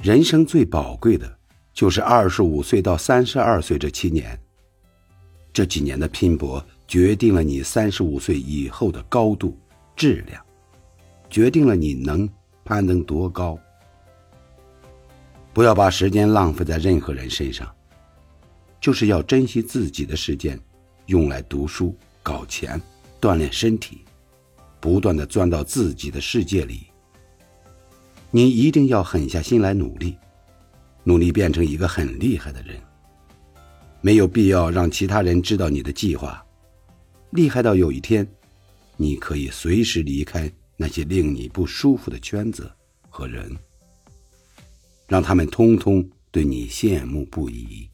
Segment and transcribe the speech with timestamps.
[0.00, 1.38] 人生最宝贵的，
[1.74, 4.38] 就是二十五岁到三十二岁这七年。
[5.52, 9.58] 这几年的拼搏，决定了你三十五岁以后的高度、
[9.96, 10.40] 质量，
[11.28, 12.28] 决定了你能
[12.64, 13.58] 攀登多高。
[15.52, 17.68] 不要把时间浪费在任何人身上，
[18.80, 20.58] 就是要珍惜自己的时间，
[21.06, 21.92] 用来读书、
[22.22, 22.80] 搞钱、
[23.20, 24.04] 锻炼身体，
[24.78, 26.86] 不断的钻到自己的世界里。
[28.30, 30.16] 你一定要狠下心来努力，
[31.02, 32.78] 努力变成一个很厉害的人。
[34.00, 36.44] 没有必要让其他人知道你的计划，
[37.30, 38.26] 厉害到有一天，
[38.96, 42.70] 你可以随时离开那些令你不舒服的圈子
[43.08, 43.50] 和人，
[45.06, 47.88] 让他们通通对你羡慕不已。